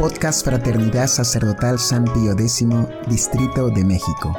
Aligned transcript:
Podcast 0.00 0.46
Fraternidad 0.46 1.08
Sacerdotal 1.08 1.78
San 1.78 2.04
Pío 2.04 2.32
X, 2.32 2.66
Distrito 3.06 3.68
de 3.68 3.84
México. 3.84 4.34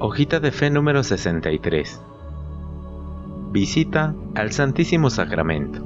Hojita 0.00 0.40
de 0.40 0.50
fe 0.50 0.68
número 0.70 1.04
63. 1.04 2.00
Visita 3.52 4.16
al 4.34 4.50
Santísimo 4.50 5.10
Sacramento. 5.10 5.80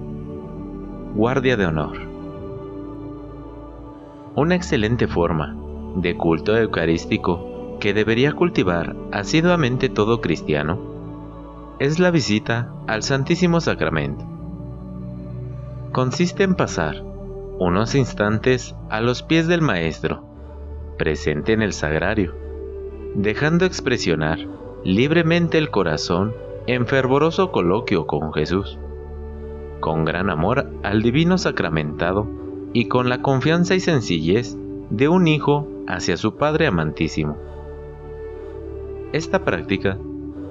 Guardia 1.14 1.58
de 1.58 1.66
honor. 1.66 1.98
Una 4.36 4.54
excelente 4.54 5.06
forma 5.06 5.61
de 5.94 6.16
culto 6.16 6.56
eucarístico 6.56 7.78
que 7.80 7.94
debería 7.94 8.32
cultivar 8.32 8.96
asiduamente 9.10 9.88
todo 9.88 10.20
cristiano 10.20 10.78
es 11.78 11.98
la 11.98 12.10
visita 12.10 12.72
al 12.86 13.02
Santísimo 13.02 13.60
Sacramento. 13.60 14.24
Consiste 15.90 16.44
en 16.44 16.54
pasar 16.54 17.02
unos 17.58 17.94
instantes 17.94 18.74
a 18.88 19.00
los 19.00 19.22
pies 19.22 19.48
del 19.48 19.62
Maestro, 19.62 20.24
presente 20.96 21.52
en 21.52 21.62
el 21.62 21.72
sagrario, 21.72 22.34
dejando 23.14 23.64
expresionar 23.64 24.38
libremente 24.84 25.58
el 25.58 25.70
corazón 25.70 26.34
en 26.66 26.86
fervoroso 26.86 27.50
coloquio 27.50 28.06
con 28.06 28.32
Jesús, 28.32 28.78
con 29.80 30.04
gran 30.04 30.30
amor 30.30 30.70
al 30.82 31.02
divino 31.02 31.36
sacramentado 31.36 32.28
y 32.72 32.86
con 32.86 33.08
la 33.08 33.22
confianza 33.22 33.74
y 33.74 33.80
sencillez 33.80 34.56
de 34.90 35.08
un 35.08 35.26
hijo 35.26 35.66
hacia 35.86 36.16
su 36.16 36.36
Padre 36.36 36.66
amantísimo. 36.66 37.36
Esta 39.12 39.44
práctica 39.44 39.98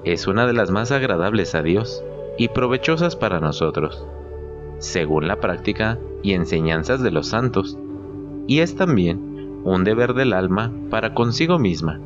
es 0.03 0.27
una 0.27 0.45
de 0.45 0.53
las 0.53 0.71
más 0.71 0.91
agradables 0.91 1.55
a 1.55 1.61
Dios 1.61 2.03
y 2.37 2.49
provechosas 2.49 3.15
para 3.15 3.39
nosotros, 3.39 4.05
según 4.79 5.27
la 5.27 5.39
práctica 5.39 5.99
y 6.23 6.33
enseñanzas 6.33 7.01
de 7.01 7.11
los 7.11 7.27
santos, 7.27 7.77
y 8.47 8.59
es 8.59 8.75
también 8.75 9.61
un 9.63 9.83
deber 9.83 10.13
del 10.13 10.33
alma 10.33 10.71
para 10.89 11.13
consigo 11.13 11.59
misma, 11.59 11.99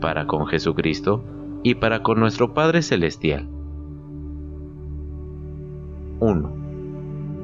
para 0.00 0.26
con 0.26 0.46
Jesucristo 0.46 1.22
y 1.62 1.76
para 1.76 2.02
con 2.02 2.20
nuestro 2.20 2.54
Padre 2.54 2.82
Celestial. 2.82 3.48
1. 6.20 6.52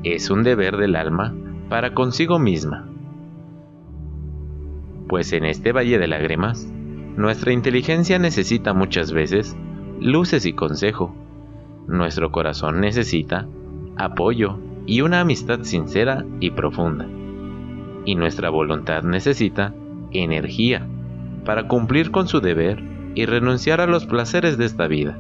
Es 0.05 0.31
un 0.31 0.43
deber 0.43 0.77
del 0.77 0.97
alma 0.97 1.35
para 1.69 1.95
consigo 1.95 2.39
misma. 2.39 2.90
Pues 5.11 5.33
en 5.33 5.45
este 5.45 5.73
valle 5.73 5.99
de 5.99 6.07
lágrimas, 6.07 6.73
nuestra 7.17 7.53
inteligencia 7.53 8.21
necesita 8.21 8.75
muchas 8.75 9.13
veces 9.13 9.57
luces 9.99 10.47
y 10.47 10.53
consejo. 10.53 11.13
Nuestro 11.89 12.31
corazón 12.31 12.81
necesita 12.81 13.49
apoyo 13.97 14.61
y 14.87 15.01
una 15.01 15.19
amistad 15.19 15.65
sincera 15.65 16.25
y 16.39 16.53
profunda. 16.53 17.09
Y 18.05 18.15
nuestra 18.15 18.51
voluntad 18.51 19.03
necesita 19.03 19.75
energía 20.13 20.87
para 21.45 21.67
cumplir 21.67 22.13
con 22.13 22.29
su 22.29 22.41
deber 22.41 22.81
y 23.17 23.27
renunciar 23.27 23.81
a 23.81 23.89
los 23.89 24.07
placeres 24.07 24.59
de 24.59 24.67
esta 24.67 24.87
vida. 24.87 25.19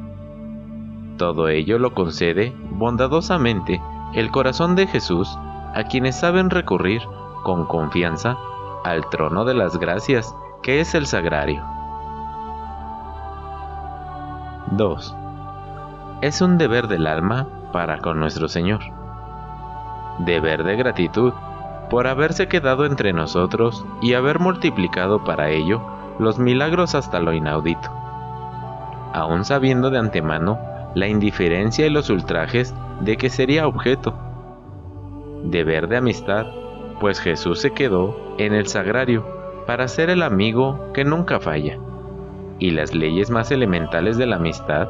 Todo 1.17 1.49
ello 1.49 1.81
lo 1.81 1.95
concede 1.95 2.53
bondadosamente 2.71 3.81
el 4.15 4.31
corazón 4.31 4.77
de 4.77 4.87
Jesús 4.87 5.29
a 5.75 5.83
quienes 5.91 6.15
saben 6.21 6.49
recurrir 6.49 7.03
con 7.43 7.67
confianza 7.67 8.39
al 8.85 9.09
trono 9.09 9.45
de 9.45 9.55
las 9.55 9.79
gracias 9.79 10.35
que 10.63 10.81
es 10.81 10.95
el 10.95 11.07
sagrario. 11.07 11.63
2. 14.73 15.17
Es 16.23 16.41
un 16.41 16.59
deber 16.59 16.87
del 16.87 17.07
alma 17.07 17.49
para 17.73 17.99
con 17.99 18.21
nuestro 18.21 18.49
Señor. 18.49 18.81
Deber 20.21 20.65
de 20.65 20.77
gratitud 20.77 21.33
por 21.89 22.07
haberse 22.07 22.47
quedado 22.47 22.87
entre 22.87 23.13
nosotros 23.13 23.85
y 24.01 24.15
haber 24.15 24.39
multiplicado 24.39 25.25
para 25.25 25.51
ello 25.51 25.83
los 26.19 26.39
milagros 26.39 26.95
hasta 26.95 27.19
lo 27.19 27.33
inaudito, 27.33 27.91
aun 29.13 29.45
sabiendo 29.45 29.91
de 29.91 29.99
antemano 29.99 30.59
la 30.95 31.09
indiferencia 31.09 31.87
y 31.87 31.91
los 31.91 32.11
ultrajes 32.11 32.75
de 33.01 33.17
que 33.17 33.31
sería 33.31 33.67
objeto. 33.67 34.15
Deber 35.43 35.89
de 35.89 35.97
amistad, 35.97 36.47
pues 37.01 37.19
Jesús 37.19 37.61
se 37.61 37.73
quedó 37.73 38.30
en 38.47 38.55
el 38.55 38.67
sagrario 38.67 39.27
para 39.67 39.87
ser 39.89 40.11
el 40.11 40.23
amigo 40.23 40.93
que 40.95 41.05
nunca 41.05 41.41
falla, 41.41 41.79
y 42.59 42.71
las 42.71 42.95
leyes 42.95 43.31
más 43.31 43.51
elementales 43.51 44.17
de 44.17 44.27
la 44.27 44.37
amistad 44.37 44.89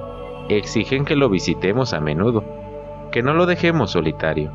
exigen 0.48 1.04
que 1.04 1.16
lo 1.16 1.28
visitemos 1.28 1.92
a 1.92 2.00
menudo, 2.00 2.44
que 3.12 3.22
no 3.22 3.34
lo 3.34 3.46
dejemos 3.46 3.92
solitario, 3.92 4.52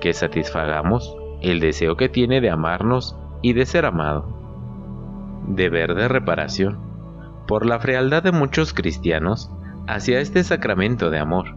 que 0.00 0.12
satisfagamos 0.12 1.16
el 1.40 1.60
deseo 1.60 1.96
que 1.96 2.08
tiene 2.08 2.40
de 2.40 2.50
amarnos 2.50 3.16
y 3.42 3.54
de 3.54 3.66
ser 3.66 3.86
amado. 3.86 4.28
Deber 5.46 5.94
de 5.94 6.08
reparación 6.08 6.78
por 7.48 7.66
la 7.66 7.80
frialdad 7.80 8.22
de 8.22 8.32
muchos 8.32 8.72
cristianos 8.72 9.50
hacia 9.88 10.20
este 10.20 10.44
sacramento 10.44 11.10
de 11.10 11.18
amor, 11.18 11.56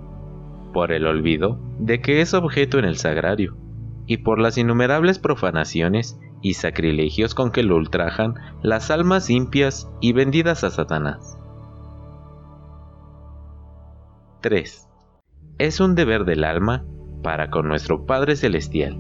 por 0.74 0.92
el 0.92 1.06
olvido 1.06 1.60
de 1.78 2.02
que 2.02 2.22
es 2.22 2.34
objeto 2.34 2.80
en 2.80 2.86
el 2.86 2.98
sagrario, 2.98 3.56
y 4.06 4.18
por 4.18 4.40
las 4.40 4.58
innumerables 4.58 5.20
profanaciones 5.20 6.20
y 6.44 6.54
sacrilegios 6.54 7.34
con 7.34 7.52
que 7.52 7.64
lo 7.64 7.76
ultrajan 7.78 8.36
las 8.62 8.92
almas 8.92 9.32
impias 9.32 9.90
y 10.02 10.14
vendidas 10.14 10.64
a 10.64 10.70
Satanás. 10.70 11.40
3. 14.42 14.88
Es 15.58 15.80
un 15.80 15.96
deber 15.96 16.26
del 16.26 16.44
alma 16.44 16.84
para 17.24 17.50
con 17.50 17.70
nuestro 17.70 18.06
Padre 18.06 18.36
Celestial. 18.36 18.98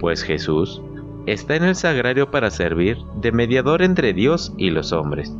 Pues 0.00 0.24
Jesús 0.24 0.82
está 1.26 1.54
en 1.54 1.62
el 1.62 1.76
sagrario 1.76 2.32
para 2.32 2.50
servir 2.50 2.98
de 3.20 3.30
mediador 3.30 3.82
entre 3.82 4.12
Dios 4.12 4.52
y 4.58 4.70
los 4.70 4.92
hombres. 4.92 5.32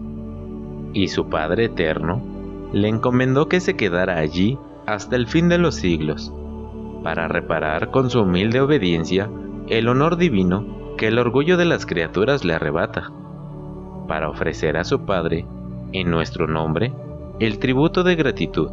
Y 0.93 1.09
su 1.09 1.29
Padre 1.29 1.65
Eterno 1.65 2.23
le 2.73 2.87
encomendó 2.87 3.49
que 3.49 3.59
se 3.59 3.75
quedara 3.75 4.19
allí 4.19 4.57
hasta 4.87 5.17
el 5.17 5.27
fin 5.27 5.49
de 5.49 5.59
los 5.59 5.75
siglos, 5.75 6.33
para 7.03 7.27
reparar 7.27 7.91
con 7.91 8.09
su 8.09 8.21
humilde 8.21 8.61
obediencia 8.61 9.29
el 9.69 9.89
honor 9.89 10.17
divino 10.17 10.97
que 10.97 11.09
el 11.09 11.19
orgullo 11.19 11.57
de 11.57 11.65
las 11.65 11.87
criaturas 11.87 12.45
le 12.45 12.55
arrebata, 12.55 13.11
para 14.09 14.29
ofrecer 14.29 14.77
a 14.77 14.85
su 14.85 15.05
Padre, 15.05 15.47
en 15.93 16.11
nuestro 16.11 16.47
nombre, 16.47 16.93
el 17.39 17.59
tributo 17.59 18.03
de 18.03 18.17
gratitud 18.17 18.71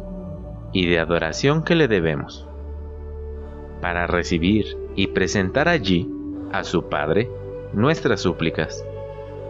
y 0.72 0.86
de 0.86 0.98
adoración 0.98 1.62
que 1.62 1.74
le 1.74 1.88
debemos, 1.88 2.46
para 3.80 4.06
recibir 4.06 4.76
y 4.96 5.08
presentar 5.08 5.68
allí 5.68 6.08
a 6.52 6.64
su 6.64 6.88
Padre 6.88 7.30
nuestras 7.72 8.20
súplicas, 8.20 8.84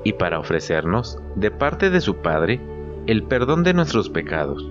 y 0.04 0.12
para 0.14 0.38
ofrecernos, 0.38 1.18
de 1.36 1.50
parte 1.50 1.90
de 1.90 2.00
su 2.00 2.16
Padre, 2.16 2.60
el 3.06 3.24
perdón 3.24 3.64
de 3.64 3.74
nuestros 3.74 4.08
pecados. 4.08 4.70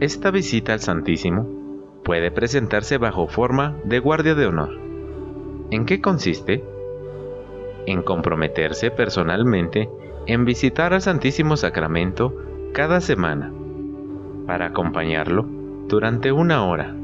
Esta 0.00 0.30
visita 0.30 0.72
al 0.72 0.80
Santísimo 0.80 1.61
puede 2.04 2.30
presentarse 2.30 2.98
bajo 2.98 3.28
forma 3.28 3.76
de 3.84 3.98
guardia 3.98 4.34
de 4.34 4.46
honor. 4.46 4.78
¿En 5.70 5.86
qué 5.86 6.00
consiste? 6.00 6.64
En 7.86 8.02
comprometerse 8.02 8.90
personalmente 8.90 9.88
en 10.26 10.44
visitar 10.44 10.94
al 10.94 11.02
Santísimo 11.02 11.56
Sacramento 11.56 12.34
cada 12.72 13.00
semana, 13.00 13.52
para 14.46 14.66
acompañarlo 14.66 15.46
durante 15.88 16.32
una 16.32 16.64
hora, 16.64 16.94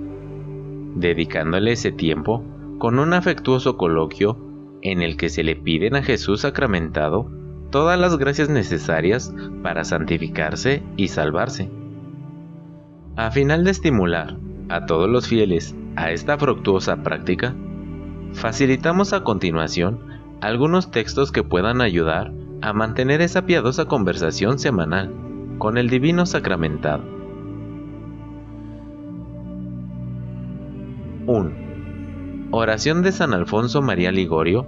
dedicándole 0.95 1.73
ese 1.73 1.93
tiempo 1.93 2.45
con 2.79 2.99
un 2.99 3.13
afectuoso 3.13 3.77
coloquio 3.77 4.39
en 4.83 5.03
el 5.03 5.17
que 5.17 5.29
se 5.29 5.43
le 5.43 5.57
piden 5.57 5.97
a 5.97 6.03
Jesús 6.03 6.43
sacramentado 6.43 7.31
todas 7.71 7.99
las 7.99 8.17
gracias 8.17 8.49
necesarias 8.49 9.35
para 9.63 9.85
santificarse 9.85 10.83
y 10.97 11.09
salvarse. 11.09 11.69
A 13.17 13.31
final 13.31 13.65
de 13.65 13.73
estimular 13.73 14.37
a 14.69 14.87
todos 14.87 15.09
los 15.09 15.29
fieles 15.29 15.75
a 15.97 16.11
esta 16.11 16.39
fructuosa 16.39 17.03
práctica, 17.03 17.55
facilitamos 18.33 19.13
a 19.13 19.25
continuación 19.25 20.01
algunos 20.41 20.91
textos 20.91 21.33
que 21.33 21.43
puedan 21.43 21.81
ayudar 21.81 22.33
a 22.61 22.73
mantener 22.73 23.21
esa 23.21 23.47
piadosa 23.47 23.87
conversación 23.87 24.59
semanal 24.59 25.13
con 25.59 25.79
el 25.79 25.89
Divino 25.89 26.27
Sacramentado. 26.27 27.03
1. 31.27 31.51
Oración 32.51 33.03
de 33.03 33.13
San 33.13 33.35
Alfonso 33.35 33.83
María 33.83 34.11
Ligorio 34.11 34.67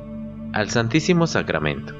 al 0.52 0.68
Santísimo 0.68 1.26
Sacramento. 1.26 1.94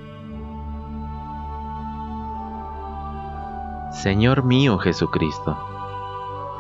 Señor 3.93 4.45
mío 4.45 4.79
Jesucristo, 4.79 5.59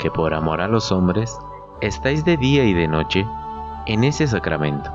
que 0.01 0.11
por 0.11 0.33
amor 0.33 0.63
a 0.63 0.69
los 0.69 0.91
hombres 0.93 1.39
estáis 1.83 2.25
de 2.25 2.39
día 2.39 2.65
y 2.65 2.73
de 2.73 2.89
noche 2.89 3.27
en 3.87 4.03
ese 4.05 4.27
sacramento, 4.27 4.91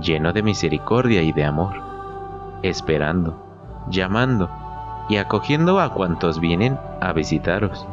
lleno 0.00 0.32
de 0.32 0.42
misericordia 0.42 1.22
y 1.22 1.32
de 1.32 1.44
amor, 1.44 1.74
esperando, 2.62 3.36
llamando 3.88 4.48
y 5.08 5.18
acogiendo 5.18 5.78
a 5.78 5.92
cuantos 5.92 6.40
vienen 6.40 6.78
a 7.00 7.12
visitaros. 7.12 7.86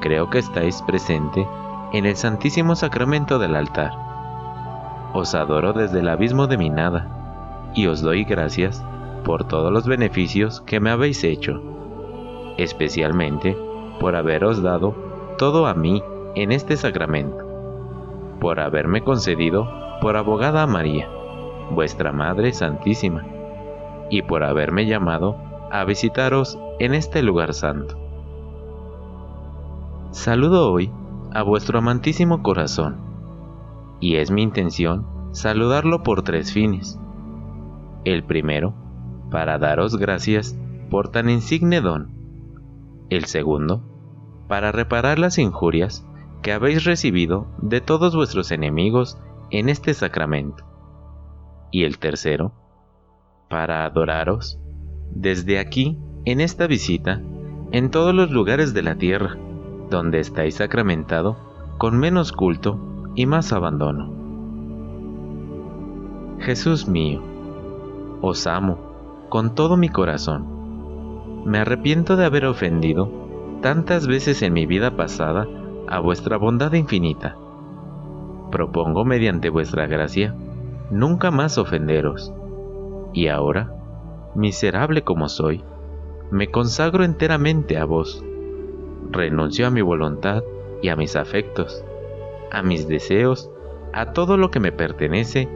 Creo 0.00 0.30
que 0.30 0.38
estáis 0.38 0.80
presente 0.82 1.46
en 1.92 2.06
el 2.06 2.14
Santísimo 2.14 2.76
Sacramento 2.76 3.38
del 3.38 3.56
altar. 3.56 3.92
Os 5.12 5.34
adoro 5.34 5.72
desde 5.72 6.00
el 6.00 6.08
abismo 6.08 6.46
de 6.46 6.58
mi 6.58 6.70
nada 6.70 7.72
y 7.74 7.86
os 7.86 8.00
doy 8.00 8.24
gracias 8.24 8.84
por 9.24 9.44
todos 9.44 9.72
los 9.72 9.86
beneficios 9.88 10.60
que 10.60 10.78
me 10.78 10.90
habéis 10.90 11.24
hecho, 11.24 11.60
especialmente 12.58 13.56
por 14.00 14.16
haberos 14.16 14.62
dado 14.62 14.94
todo 15.38 15.66
a 15.66 15.74
mí 15.74 16.02
en 16.34 16.52
este 16.52 16.76
sacramento, 16.76 17.44
por 18.40 18.60
haberme 18.60 19.02
concedido 19.02 19.68
por 20.00 20.16
abogada 20.16 20.62
a 20.62 20.66
María, 20.66 21.08
vuestra 21.70 22.12
Madre 22.12 22.52
Santísima, 22.52 23.24
y 24.10 24.22
por 24.22 24.44
haberme 24.44 24.86
llamado 24.86 25.36
a 25.70 25.84
visitaros 25.84 26.58
en 26.78 26.94
este 26.94 27.22
lugar 27.22 27.54
santo. 27.54 27.98
Saludo 30.10 30.70
hoy 30.70 30.90
a 31.32 31.42
vuestro 31.42 31.78
amantísimo 31.78 32.42
corazón, 32.42 32.96
y 34.00 34.16
es 34.16 34.30
mi 34.30 34.42
intención 34.42 35.06
saludarlo 35.32 36.02
por 36.02 36.22
tres 36.22 36.52
fines. 36.52 36.98
El 38.04 38.22
primero, 38.22 38.74
para 39.30 39.58
daros 39.58 39.96
gracias 39.96 40.56
por 40.90 41.08
tan 41.08 41.28
insigne 41.28 41.80
don. 41.80 42.13
El 43.10 43.24
segundo, 43.26 43.82
para 44.48 44.72
reparar 44.72 45.18
las 45.18 45.38
injurias 45.38 46.06
que 46.42 46.52
habéis 46.52 46.84
recibido 46.84 47.46
de 47.58 47.80
todos 47.80 48.14
vuestros 48.14 48.50
enemigos 48.50 49.18
en 49.50 49.68
este 49.68 49.94
sacramento. 49.94 50.64
Y 51.70 51.84
el 51.84 51.98
tercero, 51.98 52.52
para 53.48 53.84
adoraros 53.84 54.58
desde 55.10 55.58
aquí, 55.58 55.98
en 56.24 56.40
esta 56.40 56.66
visita, 56.66 57.20
en 57.70 57.90
todos 57.90 58.14
los 58.14 58.30
lugares 58.30 58.74
de 58.74 58.82
la 58.82 58.96
tierra, 58.96 59.36
donde 59.90 60.20
estáis 60.20 60.56
sacramentado, 60.56 61.36
con 61.78 61.98
menos 61.98 62.32
culto 62.32 62.78
y 63.14 63.26
más 63.26 63.52
abandono. 63.52 64.12
Jesús 66.40 66.88
mío, 66.88 67.22
os 68.20 68.46
amo 68.46 68.78
con 69.28 69.54
todo 69.54 69.76
mi 69.76 69.88
corazón. 69.88 70.53
Me 71.44 71.58
arrepiento 71.58 72.16
de 72.16 72.24
haber 72.24 72.46
ofendido 72.46 73.10
tantas 73.60 74.06
veces 74.06 74.40
en 74.42 74.54
mi 74.54 74.64
vida 74.64 74.96
pasada 74.96 75.46
a 75.88 76.00
vuestra 76.00 76.38
bondad 76.38 76.72
infinita. 76.72 77.36
Propongo 78.50 79.04
mediante 79.04 79.50
vuestra 79.50 79.86
gracia 79.86 80.34
nunca 80.90 81.30
más 81.30 81.58
ofenderos. 81.58 82.32
Y 83.12 83.28
ahora, 83.28 83.72
miserable 84.34 85.02
como 85.02 85.28
soy, 85.28 85.62
me 86.30 86.50
consagro 86.50 87.04
enteramente 87.04 87.76
a 87.76 87.84
vos. 87.84 88.24
Renuncio 89.10 89.66
a 89.66 89.70
mi 89.70 89.82
voluntad 89.82 90.42
y 90.80 90.88
a 90.88 90.96
mis 90.96 91.14
afectos, 91.14 91.84
a 92.50 92.62
mis 92.62 92.88
deseos, 92.88 93.50
a 93.92 94.12
todo 94.12 94.38
lo 94.38 94.50
que 94.50 94.60
me 94.60 94.72
pertenece 94.72 95.48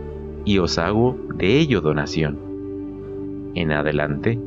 y 0.44 0.58
os 0.58 0.78
hago 0.78 1.16
de 1.34 1.58
ello 1.58 1.80
donación. 1.80 2.38
En 3.54 3.72
adelante, 3.72 4.38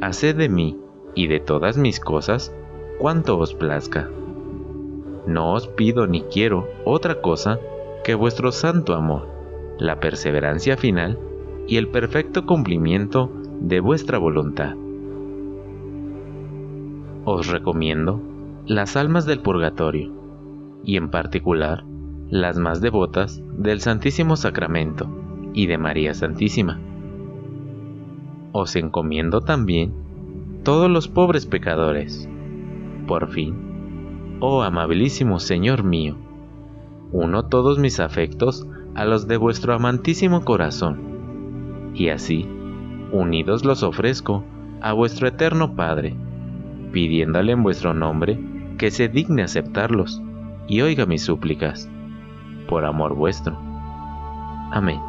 haced 0.00 0.36
de 0.36 0.48
mí 0.48 0.81
y 1.14 1.26
de 1.26 1.40
todas 1.40 1.76
mis 1.76 2.00
cosas 2.00 2.54
cuanto 2.98 3.38
os 3.38 3.54
plazca. 3.54 4.08
No 5.26 5.52
os 5.52 5.68
pido 5.68 6.06
ni 6.06 6.22
quiero 6.22 6.68
otra 6.84 7.20
cosa 7.20 7.58
que 8.04 8.14
vuestro 8.14 8.52
santo 8.52 8.94
amor, 8.94 9.28
la 9.78 10.00
perseverancia 10.00 10.76
final 10.76 11.18
y 11.66 11.76
el 11.76 11.88
perfecto 11.88 12.44
cumplimiento 12.44 13.30
de 13.60 13.80
vuestra 13.80 14.18
voluntad. 14.18 14.74
Os 17.24 17.46
recomiendo 17.46 18.20
las 18.66 18.96
almas 18.96 19.26
del 19.26 19.40
purgatorio, 19.40 20.12
y 20.84 20.96
en 20.96 21.10
particular 21.10 21.84
las 22.30 22.58
más 22.58 22.80
devotas 22.80 23.42
del 23.56 23.80
Santísimo 23.80 24.36
Sacramento 24.36 25.08
y 25.52 25.66
de 25.66 25.78
María 25.78 26.14
Santísima. 26.14 26.80
Os 28.52 28.74
encomiendo 28.74 29.40
también 29.40 30.01
todos 30.62 30.90
los 30.90 31.08
pobres 31.08 31.46
pecadores. 31.46 32.28
Por 33.06 33.28
fin, 33.28 34.36
oh 34.40 34.62
amabilísimo 34.62 35.40
Señor 35.40 35.82
mío, 35.82 36.16
uno 37.10 37.44
todos 37.46 37.78
mis 37.78 38.00
afectos 38.00 38.66
a 38.94 39.04
los 39.04 39.26
de 39.26 39.36
vuestro 39.36 39.74
amantísimo 39.74 40.44
corazón, 40.44 41.92
y 41.94 42.08
así 42.08 42.48
unidos 43.10 43.64
los 43.64 43.82
ofrezco 43.82 44.44
a 44.80 44.92
vuestro 44.92 45.28
eterno 45.28 45.74
Padre, 45.74 46.14
pidiéndole 46.92 47.52
en 47.52 47.62
vuestro 47.62 47.92
nombre 47.92 48.38
que 48.78 48.90
se 48.90 49.08
digne 49.08 49.42
aceptarlos 49.42 50.22
y 50.68 50.80
oiga 50.80 51.06
mis 51.06 51.22
súplicas, 51.22 51.90
por 52.68 52.84
amor 52.84 53.14
vuestro. 53.14 53.56
Amén. 54.70 55.00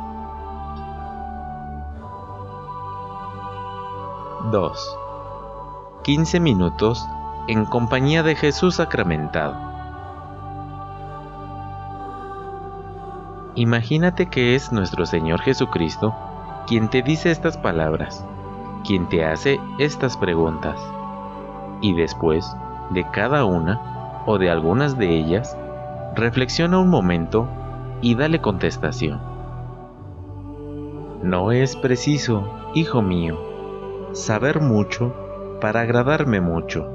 2. 4.52 4.98
15 6.04 6.42
minutos 6.42 7.08
en 7.48 7.64
compañía 7.64 8.24
de 8.24 8.36
Jesús 8.36 8.76
sacramentado. 8.76 9.56
Imagínate 13.56 14.26
que 14.26 14.54
es 14.54 14.74
nuestro 14.74 15.06
Señor 15.06 15.40
Jesucristo 15.40 16.14
quien 16.68 16.90
te 16.90 17.04
dice 17.04 17.32
estas 17.32 17.58
palabras, 17.58 18.26
quien 18.86 19.08
te 19.08 19.24
hace 19.24 19.62
estas 19.80 20.18
preguntas. 20.18 20.78
Y 21.80 21.94
después 21.94 22.54
de 22.90 23.10
cada 23.12 23.46
una 23.46 24.24
o 24.26 24.38
de 24.38 24.52
algunas 24.52 24.98
de 24.98 25.08
ellas, 25.08 25.58
reflexiona 26.16 26.80
un 26.80 26.90
momento 26.90 27.48
y 28.02 28.16
dale 28.16 28.42
contestación. 28.42 29.22
No 31.22 31.54
es 31.54 31.78
preciso, 31.78 32.44
hijo 32.74 33.02
mío, 33.02 33.40
saber 34.12 34.60
mucho 34.60 35.23
para 35.64 35.80
agradarme 35.80 36.42
mucho. 36.42 36.86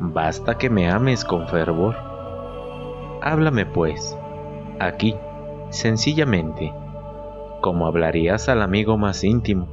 Basta 0.00 0.56
que 0.56 0.70
me 0.70 0.88
ames 0.90 1.26
con 1.26 1.46
fervor. 1.46 1.94
Háblame 3.20 3.66
pues, 3.66 4.16
aquí, 4.80 5.14
sencillamente 5.68 6.72
como 7.60 7.86
hablarías 7.86 8.48
al 8.48 8.62
amigo 8.62 8.96
más 8.96 9.24
íntimo, 9.24 9.68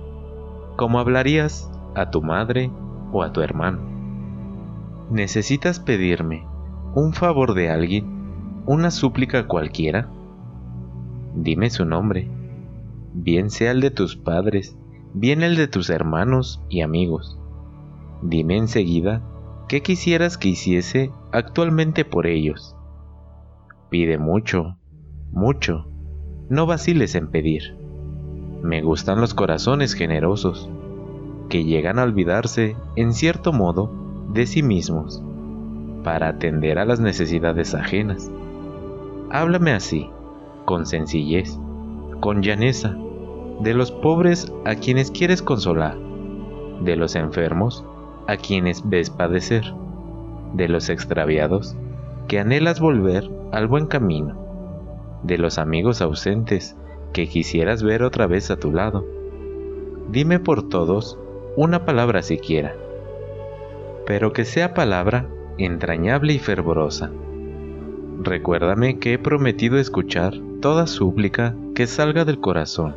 como 0.75 0.99
hablarías 0.99 1.71
a 1.95 2.09
tu 2.09 2.21
madre 2.21 2.71
o 3.13 3.23
a 3.23 3.31
tu 3.31 3.39
hermano. 3.39 3.79
¿Necesitas 5.09 5.79
pedirme 5.79 6.45
un 6.95 7.13
favor 7.13 7.53
de 7.53 7.69
alguien, 7.69 8.63
una 8.65 8.91
súplica 8.91 9.47
cualquiera? 9.47 10.09
Dime 11.35 11.69
su 11.69 11.85
nombre, 11.85 12.27
bien 13.13 13.49
sea 13.49 13.71
el 13.71 13.79
de 13.79 13.91
tus 13.91 14.17
padres, 14.17 14.75
bien 15.13 15.41
el 15.41 15.55
de 15.55 15.69
tus 15.69 15.89
hermanos 15.89 16.61
y 16.67 16.81
amigos. 16.81 17.39
Dime 18.25 18.55
enseguida 18.55 19.21
qué 19.67 19.81
quisieras 19.81 20.37
que 20.37 20.47
hiciese 20.47 21.11
actualmente 21.33 22.05
por 22.05 22.25
ellos. 22.25 22.73
Pide 23.89 24.17
mucho, 24.17 24.77
mucho, 25.33 25.89
no 26.47 26.65
vaciles 26.65 27.15
en 27.15 27.27
pedir. 27.27 27.75
Me 28.61 28.81
gustan 28.81 29.19
los 29.19 29.33
corazones 29.33 29.93
generosos, 29.93 30.69
que 31.49 31.65
llegan 31.65 31.99
a 31.99 32.03
olvidarse, 32.03 32.77
en 32.95 33.13
cierto 33.13 33.51
modo, 33.51 33.91
de 34.31 34.45
sí 34.45 34.63
mismos, 34.63 35.21
para 36.05 36.29
atender 36.29 36.79
a 36.79 36.85
las 36.85 37.01
necesidades 37.01 37.75
ajenas. 37.75 38.31
Háblame 39.31 39.73
así, 39.73 40.09
con 40.63 40.85
sencillez, 40.85 41.59
con 42.21 42.41
llaneza, 42.41 42.95
de 43.59 43.73
los 43.73 43.91
pobres 43.91 44.53
a 44.63 44.75
quienes 44.75 45.11
quieres 45.11 45.41
consolar, 45.41 45.97
de 46.79 46.95
los 46.95 47.15
enfermos 47.17 47.85
a 48.27 48.37
quienes 48.37 48.87
ves 48.87 49.09
padecer, 49.09 49.63
de 50.53 50.67
los 50.67 50.89
extraviados 50.89 51.75
que 52.27 52.39
anhelas 52.39 52.79
volver 52.79 53.29
al 53.51 53.67
buen 53.67 53.87
camino, 53.87 54.37
de 55.23 55.37
los 55.37 55.57
amigos 55.57 56.01
ausentes 56.01 56.75
que 57.11 57.27
quisieras 57.27 57.83
ver 57.83 58.03
otra 58.03 58.27
vez 58.27 58.51
a 58.51 58.57
tu 58.57 58.71
lado. 58.71 59.05
Dime 60.09 60.39
por 60.39 60.69
todos 60.69 61.17
una 61.55 61.85
palabra 61.85 62.21
siquiera, 62.21 62.75
pero 64.05 64.33
que 64.33 64.45
sea 64.45 64.73
palabra 64.73 65.27
entrañable 65.57 66.33
y 66.33 66.39
fervorosa. 66.39 67.11
Recuérdame 68.21 68.99
que 68.99 69.13
he 69.13 69.19
prometido 69.19 69.77
escuchar 69.77 70.33
toda 70.61 70.87
súplica 70.87 71.55
que 71.75 71.87
salga 71.87 72.25
del 72.25 72.39
corazón, 72.39 72.95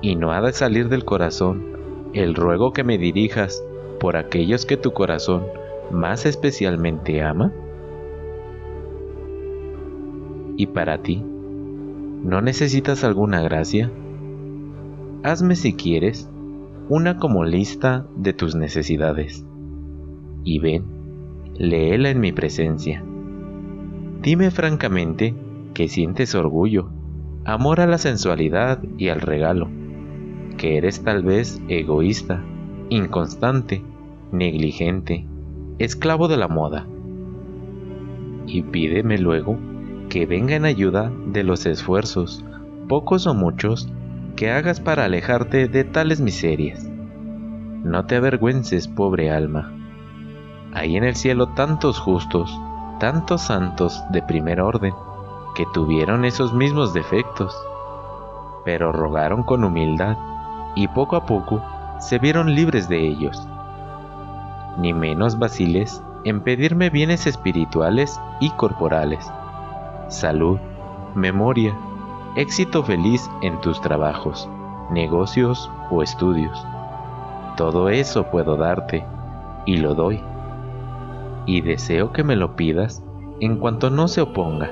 y 0.00 0.16
no 0.16 0.32
ha 0.32 0.40
de 0.40 0.52
salir 0.52 0.88
del 0.88 1.04
corazón 1.04 1.72
el 2.12 2.34
ruego 2.34 2.72
que 2.72 2.84
me 2.84 2.98
dirijas 2.98 3.64
por 4.02 4.18
aquellos 4.18 4.66
que 4.66 4.76
tu 4.76 4.92
corazón 4.92 5.46
más 5.90 6.26
especialmente 6.26 7.22
ama. 7.22 7.52
Y 10.58 10.66
para 10.66 11.02
ti, 11.02 11.24
¿No 12.22 12.40
necesitas 12.40 13.02
alguna 13.02 13.42
gracia? 13.42 13.90
Hazme 15.24 15.56
si 15.56 15.72
quieres 15.72 16.30
una 16.88 17.16
como 17.16 17.44
lista 17.44 18.06
de 18.14 18.32
tus 18.32 18.54
necesidades. 18.54 19.44
Y 20.44 20.60
ven, 20.60 20.84
léela 21.58 22.10
en 22.10 22.20
mi 22.20 22.30
presencia. 22.30 23.02
Dime 24.22 24.52
francamente 24.52 25.34
que 25.74 25.88
sientes 25.88 26.36
orgullo, 26.36 26.90
amor 27.44 27.80
a 27.80 27.88
la 27.88 27.98
sensualidad 27.98 28.80
y 28.98 29.08
al 29.08 29.20
regalo, 29.20 29.68
que 30.58 30.76
eres 30.76 31.02
tal 31.02 31.24
vez 31.24 31.60
egoísta, 31.66 32.44
inconstante, 32.88 33.82
negligente, 34.32 35.26
esclavo 35.78 36.26
de 36.26 36.38
la 36.38 36.48
moda. 36.48 36.86
Y 38.46 38.62
pídeme 38.62 39.18
luego 39.18 39.58
que 40.08 40.26
venga 40.26 40.56
en 40.56 40.64
ayuda 40.64 41.12
de 41.26 41.44
los 41.44 41.66
esfuerzos, 41.66 42.44
pocos 42.88 43.26
o 43.26 43.34
muchos, 43.34 43.88
que 44.34 44.50
hagas 44.50 44.80
para 44.80 45.04
alejarte 45.04 45.68
de 45.68 45.84
tales 45.84 46.20
miserias. 46.20 46.88
No 47.84 48.06
te 48.06 48.16
avergüences, 48.16 48.88
pobre 48.88 49.30
alma. 49.30 49.72
Hay 50.72 50.96
en 50.96 51.04
el 51.04 51.14
cielo 51.14 51.48
tantos 51.48 51.98
justos, 51.98 52.58
tantos 52.98 53.42
santos 53.42 54.02
de 54.10 54.22
primer 54.22 54.60
orden, 54.60 54.94
que 55.54 55.66
tuvieron 55.74 56.24
esos 56.24 56.54
mismos 56.54 56.94
defectos, 56.94 57.54
pero 58.64 58.92
rogaron 58.92 59.42
con 59.42 59.64
humildad 59.64 60.16
y 60.74 60.88
poco 60.88 61.16
a 61.16 61.26
poco 61.26 61.62
se 62.00 62.18
vieron 62.18 62.54
libres 62.54 62.88
de 62.88 63.06
ellos. 63.06 63.46
Ni 64.78 64.92
menos 64.92 65.38
vaciles 65.38 66.02
en 66.24 66.40
pedirme 66.40 66.90
bienes 66.90 67.26
espirituales 67.26 68.20
y 68.40 68.50
corporales, 68.50 69.30
salud, 70.08 70.58
memoria, 71.14 71.76
éxito 72.36 72.82
feliz 72.82 73.28
en 73.42 73.60
tus 73.60 73.80
trabajos, 73.80 74.48
negocios 74.90 75.70
o 75.90 76.02
estudios. 76.02 76.64
Todo 77.56 77.88
eso 77.88 78.30
puedo 78.30 78.56
darte 78.56 79.04
y 79.66 79.76
lo 79.76 79.94
doy. 79.94 80.20
Y 81.44 81.60
deseo 81.60 82.12
que 82.12 82.24
me 82.24 82.36
lo 82.36 82.56
pidas 82.56 83.02
en 83.40 83.56
cuanto 83.56 83.90
no 83.90 84.08
se 84.08 84.20
oponga, 84.20 84.70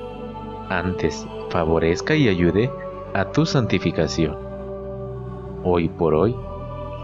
antes 0.68 1.26
favorezca 1.50 2.14
y 2.14 2.28
ayude 2.28 2.70
a 3.12 3.26
tu 3.26 3.44
santificación. 3.44 4.36
Hoy 5.64 5.88
por 5.88 6.14
hoy, 6.14 6.36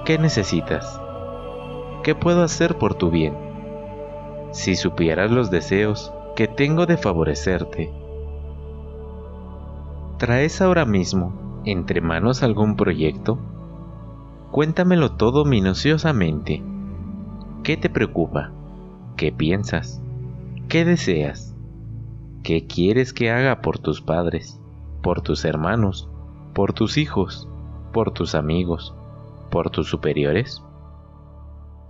¿qué 0.05 0.19
necesitas? 0.19 1.01
¿Qué 2.07 2.15
puedo 2.15 2.45
hacer 2.45 2.79
por 2.79 2.95
tu 2.95 3.11
bien? 3.11 3.35
Si 4.53 4.77
supieras 4.77 5.33
los 5.33 5.51
deseos 5.51 6.13
que 6.37 6.47
tengo 6.47 6.87
de 6.87 6.99
favorecerte, 6.99 7.93
¿Traes 10.17 10.61
ahora 10.61 10.85
mismo 10.85 11.63
entre 11.65 12.01
manos 12.01 12.45
algún 12.45 12.77
proyecto? 12.77 13.41
Cuéntamelo 14.53 15.17
todo 15.17 15.45
minuciosamente. 15.45 16.63
¿Qué 17.65 17.77
te 17.77 17.91
preocupa? 17.91 18.53
¿Qué 19.17 19.33
piensas? 19.33 20.01
¿Qué 20.69 20.85
deseas? 20.85 21.57
¿Qué 22.45 22.69
quieres 22.69 23.13
que 23.13 23.33
haga 23.33 23.63
por 23.63 23.81
tus 23.81 24.01
padres, 24.01 24.61
por 25.03 25.23
tus 25.23 25.45
hermanos, 25.45 26.09
por 26.55 26.73
tus 26.73 26.99
hijos, 26.99 27.49
por 27.93 28.13
tus 28.13 28.37
amigos, 28.37 28.95
por 29.51 29.71
tus 29.71 29.89
superiores? 29.89 30.63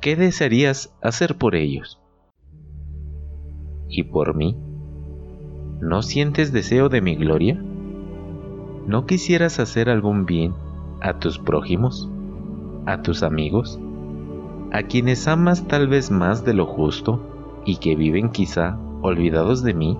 ¿Qué 0.00 0.16
desearías 0.16 0.94
hacer 1.02 1.36
por 1.36 1.54
ellos? 1.54 2.00
¿Y 3.88 4.04
por 4.04 4.34
mí? 4.34 4.56
¿No 5.80 6.02
sientes 6.02 6.52
deseo 6.52 6.88
de 6.88 7.00
mi 7.00 7.16
gloria? 7.16 7.62
¿no 8.86 9.04
quisieras 9.04 9.58
hacer 9.58 9.90
algún 9.90 10.26
bien 10.26 10.54
a 11.00 11.18
tus 11.18 11.38
prójimos, 11.38 12.08
a 12.86 13.02
tus 13.02 13.24
amigos, 13.24 13.80
a 14.72 14.84
quienes 14.84 15.26
amas 15.26 15.66
tal 15.66 15.88
vez 15.88 16.10
más 16.10 16.44
de 16.44 16.54
lo 16.54 16.66
justo 16.66 17.20
y 17.64 17.76
que 17.78 17.96
viven 17.96 18.30
quizá 18.30 18.78
olvidados 19.02 19.64
de 19.64 19.74
mí? 19.74 19.98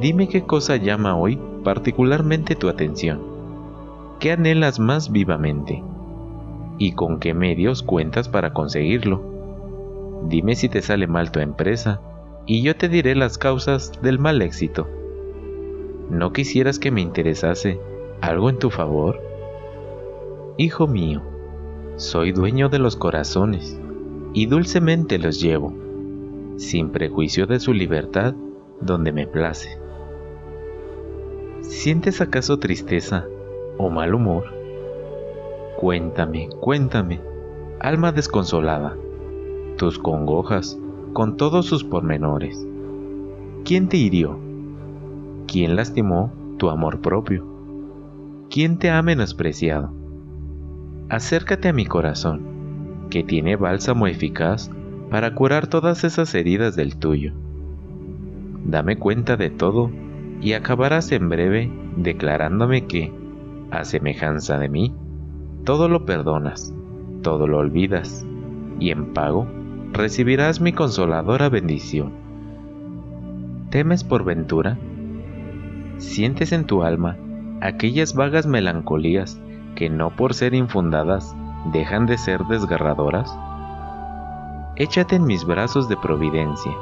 Dime 0.00 0.28
qué 0.28 0.42
cosa 0.42 0.76
llama 0.76 1.16
hoy 1.16 1.38
particularmente 1.64 2.56
tu 2.56 2.68
atención, 2.68 3.20
qué 4.20 4.32
anhelas 4.32 4.78
más 4.78 5.12
vivamente 5.12 5.84
y 6.78 6.92
con 6.92 7.18
qué 7.18 7.34
medios 7.34 7.82
cuentas 7.82 8.28
para 8.28 8.52
conseguirlo. 8.52 9.20
Dime 10.28 10.54
si 10.54 10.68
te 10.68 10.82
sale 10.82 11.06
mal 11.06 11.30
tu 11.30 11.40
empresa 11.40 12.00
y 12.46 12.62
yo 12.62 12.76
te 12.76 12.88
diré 12.88 13.14
las 13.14 13.38
causas 13.38 13.92
del 14.02 14.18
mal 14.18 14.40
éxito. 14.42 14.86
¿no 16.10 16.32
quisieras 16.32 16.78
que 16.78 16.90
me 16.90 17.00
interesase 17.00 17.80
algo 18.20 18.48
en 18.50 18.58
tu 18.58 18.70
favor? 18.70 19.20
Hijo 20.56 20.86
mío, 20.86 21.22
soy 21.96 22.32
dueño 22.32 22.68
de 22.68 22.78
los 22.78 22.96
corazones 22.96 23.78
y 24.32 24.46
dulcemente 24.46 25.18
los 25.18 25.40
llevo, 25.40 25.74
sin 26.56 26.90
prejuicio 26.90 27.46
de 27.46 27.60
su 27.60 27.72
libertad 27.72 28.34
donde 28.80 29.12
me 29.12 29.26
place. 29.26 29.78
¿Sientes 31.60 32.20
acaso 32.20 32.58
tristeza 32.58 33.26
o 33.76 33.90
mal 33.90 34.14
humor? 34.14 34.57
Cuéntame, 35.78 36.48
cuéntame, 36.58 37.20
alma 37.78 38.10
desconsolada, 38.10 38.96
tus 39.76 40.00
congojas 40.00 40.76
con 41.12 41.36
todos 41.36 41.66
sus 41.66 41.84
pormenores. 41.84 42.66
¿Quién 43.64 43.88
te 43.88 43.96
hirió? 43.96 44.40
¿Quién 45.46 45.76
lastimó 45.76 46.32
tu 46.56 46.68
amor 46.68 47.00
propio? 47.00 47.46
¿Quién 48.50 48.78
te 48.78 48.90
ha 48.90 49.00
menospreciado? 49.02 49.92
Acércate 51.10 51.68
a 51.68 51.72
mi 51.72 51.86
corazón, 51.86 52.40
que 53.08 53.22
tiene 53.22 53.54
bálsamo 53.54 54.08
eficaz 54.08 54.72
para 55.10 55.32
curar 55.36 55.68
todas 55.68 56.02
esas 56.02 56.34
heridas 56.34 56.74
del 56.74 56.96
tuyo. 56.96 57.34
Dame 58.64 58.96
cuenta 58.96 59.36
de 59.36 59.50
todo 59.50 59.92
y 60.40 60.54
acabarás 60.54 61.12
en 61.12 61.28
breve 61.28 61.70
declarándome 61.96 62.88
que, 62.88 63.12
a 63.70 63.84
semejanza 63.84 64.58
de 64.58 64.68
mí, 64.68 64.92
todo 65.64 65.88
lo 65.88 66.04
perdonas, 66.04 66.74
todo 67.22 67.46
lo 67.46 67.58
olvidas, 67.58 68.26
y 68.78 68.90
en 68.90 69.12
pago 69.12 69.46
recibirás 69.92 70.60
mi 70.60 70.72
consoladora 70.72 71.48
bendición. 71.48 72.12
¿Temes 73.70 74.04
por 74.04 74.24
ventura? 74.24 74.78
sientes 75.98 76.52
en 76.52 76.64
tu 76.64 76.82
alma 76.82 77.16
aquellas 77.60 78.14
vagas 78.14 78.46
melancolías 78.46 79.40
que 79.74 79.90
no 79.90 80.10
por 80.10 80.34
ser 80.34 80.54
infundadas 80.54 81.34
dejan 81.72 82.06
de 82.06 82.18
ser 82.18 82.44
desgarradoras? 82.44 83.36
Échate 84.76 85.16
en 85.16 85.24
mis 85.24 85.44
brazos 85.44 85.88
de 85.88 85.96
providencia. 85.96 86.72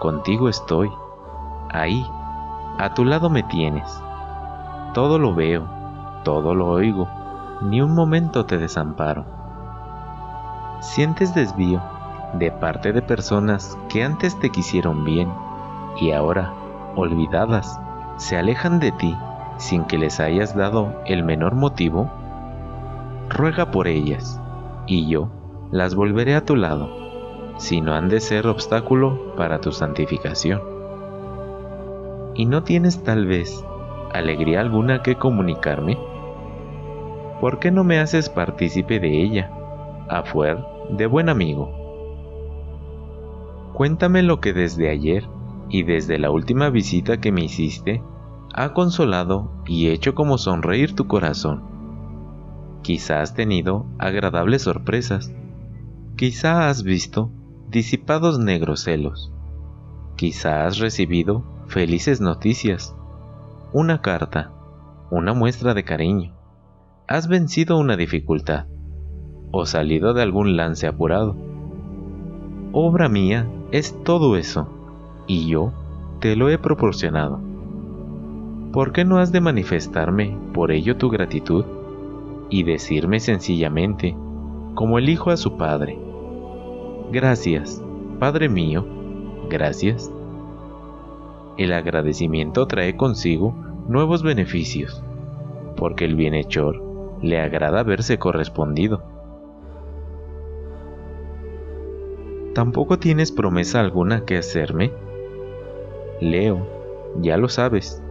Contigo 0.00 0.48
estoy. 0.48 0.90
Ahí, 1.70 2.04
a 2.78 2.92
tu 2.94 3.04
lado 3.04 3.30
me 3.30 3.44
tienes. 3.44 4.02
Todo 4.92 5.18
lo 5.18 5.34
veo, 5.34 5.68
todo 6.24 6.54
lo 6.54 6.68
oigo, 6.68 7.08
ni 7.62 7.80
un 7.80 7.94
momento 7.94 8.44
te 8.44 8.58
desamparo. 8.58 9.24
Sientes 10.80 11.34
desvío 11.34 11.80
de 12.34 12.50
parte 12.50 12.92
de 12.92 13.02
personas 13.02 13.78
que 13.88 14.02
antes 14.02 14.38
te 14.40 14.50
quisieron 14.50 15.04
bien 15.04 15.32
y 16.00 16.12
ahora, 16.12 16.52
olvidadas, 16.96 17.78
se 18.16 18.36
alejan 18.36 18.80
de 18.80 18.92
ti 18.92 19.16
sin 19.58 19.84
que 19.84 19.98
les 19.98 20.18
hayas 20.18 20.56
dado 20.56 20.92
el 21.06 21.22
menor 21.22 21.54
motivo, 21.54 22.10
ruega 23.28 23.70
por 23.70 23.86
ellas, 23.86 24.40
y 24.86 25.08
yo 25.08 25.28
las 25.70 25.94
volveré 25.94 26.34
a 26.34 26.44
tu 26.44 26.56
lado, 26.56 26.90
si 27.58 27.80
no 27.80 27.94
han 27.94 28.08
de 28.08 28.20
ser 28.20 28.48
obstáculo 28.48 29.34
para 29.36 29.60
tu 29.60 29.70
santificación. 29.70 30.60
¿Y 32.34 32.46
no 32.46 32.64
tienes 32.64 33.04
tal 33.04 33.26
vez 33.26 33.64
alegría 34.12 34.60
alguna 34.60 35.02
que 35.02 35.16
comunicarme? 35.16 36.11
¿Por 37.42 37.58
qué 37.58 37.72
no 37.72 37.82
me 37.82 37.98
haces 37.98 38.28
partícipe 38.30 39.00
de 39.00 39.20
ella, 39.20 39.50
a 40.08 40.22
fuer 40.22 40.64
de 40.90 41.06
buen 41.06 41.28
amigo? 41.28 41.72
Cuéntame 43.72 44.22
lo 44.22 44.40
que 44.40 44.52
desde 44.52 44.88
ayer 44.88 45.24
y 45.68 45.82
desde 45.82 46.20
la 46.20 46.30
última 46.30 46.70
visita 46.70 47.20
que 47.20 47.32
me 47.32 47.42
hiciste, 47.42 48.00
ha 48.54 48.72
consolado 48.72 49.50
y 49.66 49.88
hecho 49.88 50.14
como 50.14 50.38
sonreír 50.38 50.94
tu 50.94 51.08
corazón. 51.08 51.64
Quizá 52.82 53.22
has 53.22 53.34
tenido 53.34 53.86
agradables 53.98 54.62
sorpresas, 54.62 55.34
quizá 56.14 56.68
has 56.68 56.84
visto 56.84 57.32
disipados 57.68 58.38
negros 58.38 58.84
celos, 58.84 59.32
quizá 60.14 60.64
has 60.64 60.78
recibido 60.78 61.42
felices 61.66 62.20
noticias, 62.20 62.94
una 63.72 64.00
carta, 64.00 64.52
una 65.10 65.34
muestra 65.34 65.74
de 65.74 65.82
cariño, 65.82 66.36
has 67.12 67.28
vencido 67.28 67.76
una 67.76 67.94
dificultad 67.98 68.64
o 69.50 69.66
salido 69.66 70.14
de 70.14 70.22
algún 70.22 70.56
lance 70.56 70.86
apurado. 70.86 71.36
Obra 72.72 73.10
mía 73.10 73.46
es 73.70 74.02
todo 74.02 74.34
eso 74.38 74.66
y 75.26 75.46
yo 75.46 75.74
te 76.20 76.36
lo 76.36 76.48
he 76.48 76.56
proporcionado. 76.56 77.38
¿Por 78.72 78.92
qué 78.92 79.04
no 79.04 79.18
has 79.18 79.30
de 79.30 79.42
manifestarme 79.42 80.38
por 80.54 80.72
ello 80.72 80.96
tu 80.96 81.10
gratitud? 81.10 81.66
y 82.48 82.64
decirme 82.64 83.18
sencillamente, 83.18 84.14
como 84.74 84.98
el 84.98 85.08
hijo 85.08 85.30
a 85.30 85.38
su 85.38 85.56
padre, 85.56 85.98
Gracias, 87.10 87.82
Padre 88.18 88.50
mío, 88.50 88.86
gracias. 89.48 90.12
El 91.56 91.72
agradecimiento 91.72 92.66
trae 92.66 92.94
consigo 92.94 93.54
nuevos 93.88 94.22
beneficios, 94.22 95.02
porque 95.76 96.04
el 96.04 96.14
bienhechor 96.14 96.81
le 97.22 97.40
agrada 97.40 97.82
verse 97.82 98.18
correspondido. 98.18 99.02
¿Tampoco 102.54 102.98
tienes 102.98 103.32
promesa 103.32 103.80
alguna 103.80 104.26
que 104.26 104.36
hacerme? 104.36 104.92
Leo, 106.20 106.66
ya 107.20 107.38
lo 107.38 107.48
sabes, 107.48 108.02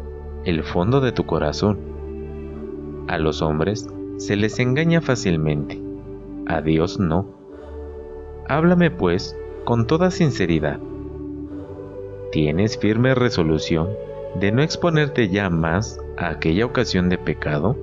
el 0.45 0.63
fondo 0.63 0.99
de 0.99 1.11
tu 1.11 1.25
corazón. 1.25 1.79
A 3.07 3.17
los 3.19 3.41
hombres 3.41 3.87
se 4.17 4.35
les 4.35 4.57
engaña 4.59 5.01
fácilmente, 5.01 5.79
a 6.47 6.61
Dios 6.61 6.99
no. 6.99 7.27
Háblame 8.47 8.89
pues 8.89 9.37
con 9.63 9.85
toda 9.85 10.09
sinceridad. 10.09 10.79
¿Tienes 12.31 12.77
firme 12.77 13.13
resolución 13.13 13.89
de 14.39 14.51
no 14.51 14.63
exponerte 14.63 15.29
ya 15.29 15.49
más 15.49 15.99
a 16.17 16.29
aquella 16.29 16.65
ocasión 16.65 17.09
de 17.09 17.17
pecado? 17.17 17.75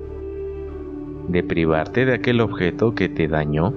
¿De 1.29 1.43
privarte 1.43 2.07
de 2.07 2.15
aquel 2.15 2.41
objeto 2.41 2.95
que 2.95 3.07
te 3.07 3.27
dañó? 3.27 3.71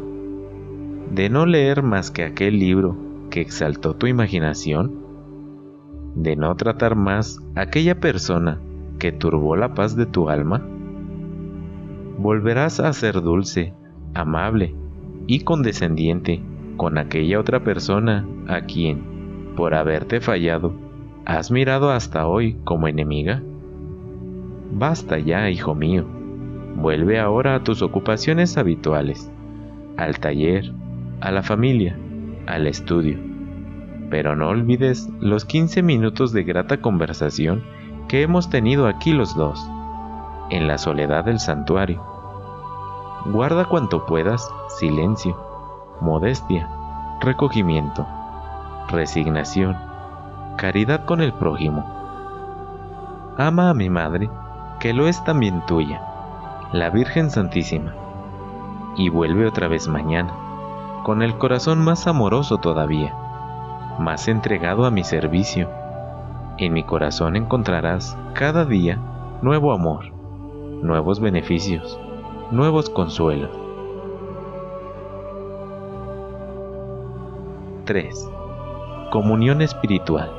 ¿De 1.10 1.28
no 1.28 1.44
leer 1.44 1.82
más 1.82 2.10
que 2.10 2.24
aquel 2.24 2.58
libro 2.58 2.96
que 3.28 3.42
exaltó 3.42 3.92
tu 3.92 4.06
imaginación? 4.06 5.02
¿De 6.14 6.34
no 6.34 6.56
tratar 6.56 6.96
más 6.96 7.40
aquella 7.54 8.00
persona 8.00 8.58
que 8.98 9.12
turbó 9.12 9.54
la 9.54 9.74
paz 9.74 9.96
de 9.96 10.06
tu 10.06 10.30
alma? 10.30 10.66
Volverás 12.16 12.80
a 12.80 12.90
ser 12.94 13.20
dulce, 13.20 13.74
amable 14.14 14.74
y 15.26 15.40
condescendiente 15.40 16.40
con 16.78 16.96
aquella 16.96 17.38
otra 17.38 17.62
persona 17.62 18.26
a 18.48 18.62
quien, 18.62 19.52
por 19.56 19.74
haberte 19.74 20.22
fallado, 20.22 20.72
has 21.26 21.50
mirado 21.50 21.90
hasta 21.90 22.26
hoy 22.26 22.56
como 22.64 22.88
enemiga? 22.88 23.42
Basta 24.72 25.18
ya, 25.18 25.50
hijo 25.50 25.74
mío. 25.74 26.21
Vuelve 26.76 27.20
ahora 27.20 27.54
a 27.54 27.64
tus 27.64 27.82
ocupaciones 27.82 28.56
habituales, 28.56 29.30
al 29.96 30.18
taller, 30.18 30.72
a 31.20 31.30
la 31.30 31.42
familia, 31.42 31.96
al 32.46 32.66
estudio. 32.66 33.18
Pero 34.10 34.36
no 34.36 34.48
olvides 34.48 35.08
los 35.20 35.44
15 35.44 35.82
minutos 35.82 36.32
de 36.32 36.44
grata 36.44 36.80
conversación 36.80 37.62
que 38.08 38.22
hemos 38.22 38.50
tenido 38.50 38.86
aquí 38.86 39.12
los 39.12 39.34
dos, 39.36 39.64
en 40.50 40.66
la 40.66 40.78
soledad 40.78 41.24
del 41.24 41.38
santuario. 41.38 42.04
Guarda 43.26 43.66
cuanto 43.66 44.04
puedas 44.06 44.50
silencio 44.78 45.52
modestia, 46.02 46.68
recogimiento, 47.20 48.04
resignación, 48.88 49.76
caridad 50.56 51.04
con 51.04 51.20
el 51.20 51.32
prójimo. 51.32 51.86
Ama 53.38 53.70
a 53.70 53.74
mi 53.74 53.88
madre, 53.88 54.28
que 54.80 54.92
lo 54.92 55.06
es 55.06 55.22
también 55.22 55.64
tuya, 55.66 56.02
la 56.72 56.88
Virgen 56.88 57.30
Santísima, 57.30 57.94
y 58.96 59.10
vuelve 59.10 59.46
otra 59.46 59.68
vez 59.68 59.88
mañana, 59.88 60.34
con 61.04 61.22
el 61.22 61.36
corazón 61.36 61.78
más 61.80 62.06
amoroso 62.06 62.58
todavía, 62.58 63.14
más 63.98 64.26
entregado 64.28 64.86
a 64.86 64.90
mi 64.90 65.04
servicio. 65.04 65.68
En 66.58 66.72
mi 66.72 66.82
corazón 66.82 67.36
encontrarás 67.36 68.16
cada 68.34 68.64
día 68.64 68.98
nuevo 69.42 69.72
amor, 69.72 70.12
nuevos 70.82 71.20
beneficios, 71.20 71.98
nuevos 72.50 72.88
consuelos 72.88 73.50
3. 77.84 78.30
Comunión 79.10 79.60
espiritual. 79.60 80.30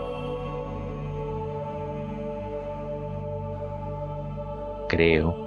Creo, 4.88 5.42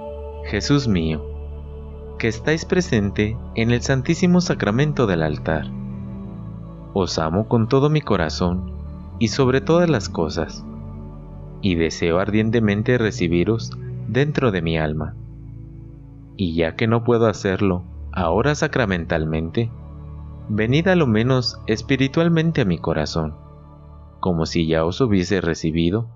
Jesús 0.47 0.87
mío, 0.87 1.21
que 2.17 2.29
estáis 2.29 2.63
presente 2.63 3.37
en 3.55 3.71
el 3.71 3.81
Santísimo 3.81 4.39
Sacramento 4.39 5.05
del 5.05 5.21
altar. 5.21 5.65
Os 6.93 7.19
amo 7.19 7.49
con 7.49 7.67
todo 7.67 7.89
mi 7.89 7.99
corazón 7.99 8.71
y 9.19 9.27
sobre 9.27 9.59
todas 9.59 9.89
las 9.89 10.07
cosas, 10.07 10.65
y 11.61 11.75
deseo 11.75 12.19
ardientemente 12.19 12.97
recibiros 12.97 13.71
dentro 14.07 14.51
de 14.51 14.61
mi 14.61 14.77
alma. 14.77 15.17
Y 16.37 16.55
ya 16.55 16.77
que 16.77 16.87
no 16.87 17.03
puedo 17.03 17.27
hacerlo 17.27 17.83
ahora 18.13 18.55
sacramentalmente, 18.55 19.69
venid 20.47 20.87
a 20.87 20.95
lo 20.95 21.07
menos 21.07 21.59
espiritualmente 21.67 22.61
a 22.61 22.65
mi 22.65 22.77
corazón, 22.77 23.35
como 24.21 24.45
si 24.45 24.65
ya 24.65 24.85
os 24.85 25.01
hubiese 25.01 25.41
recibido, 25.41 26.07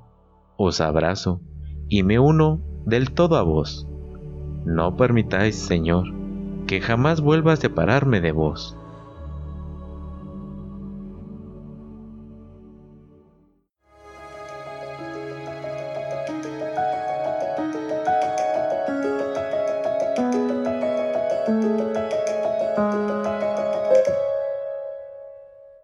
os 0.55 0.79
abrazo 0.79 1.41
y 1.89 2.03
me 2.03 2.17
uno 2.17 2.61
del 2.85 3.11
todo 3.11 3.35
a 3.35 3.41
vos. 3.43 3.90
No 4.65 4.95
permitáis, 4.95 5.55
Señor, 5.55 6.05
que 6.67 6.81
jamás 6.81 7.21
vuelva 7.21 7.53
a 7.53 7.57
separarme 7.57 8.21
de 8.21 8.31
vos. 8.31 8.77